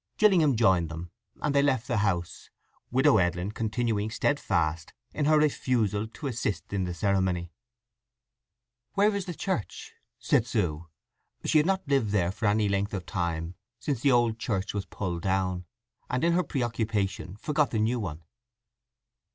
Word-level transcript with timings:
Gillingham 0.17 0.55
joined 0.55 0.89
them, 0.89 1.11
and 1.43 1.53
they 1.53 1.61
left 1.61 1.87
the 1.87 1.97
house, 1.97 2.49
Widow 2.89 3.17
Edlin 3.17 3.51
continuing 3.51 4.09
steadfast 4.09 4.93
in 5.13 5.25
her 5.25 5.37
refusal 5.37 6.07
to 6.07 6.25
assist 6.25 6.73
in 6.73 6.85
the 6.85 6.93
ceremony. 6.95 7.51
"Where 8.93 9.15
is 9.15 9.25
the 9.25 9.35
church?" 9.35 9.93
said 10.17 10.47
Sue. 10.47 10.87
She 11.45 11.59
had 11.59 11.67
not 11.67 11.87
lived 11.87 12.09
there 12.09 12.31
for 12.31 12.47
any 12.47 12.67
length 12.67 12.95
of 12.95 13.05
time 13.05 13.53
since 13.79 14.01
the 14.01 14.11
old 14.11 14.39
church 14.39 14.73
was 14.73 14.87
pulled 14.87 15.21
down, 15.21 15.65
and 16.09 16.23
in 16.23 16.33
her 16.33 16.41
preoccupation 16.41 17.35
forgot 17.35 17.69
the 17.69 17.77
new 17.77 17.99
one. 17.99 18.23